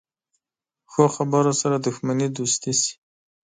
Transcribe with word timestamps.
ښو 0.91 1.03
خبرو 1.15 1.53
سره 1.61 1.75
دښمني 1.85 2.27
دوستي 2.37 2.73
شي. 2.81 2.93